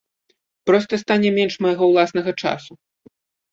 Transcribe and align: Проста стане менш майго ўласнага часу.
Проста 0.69 0.99
стане 1.03 1.29
менш 1.37 1.53
майго 1.67 1.83
ўласнага 1.93 2.35
часу. 2.45 2.71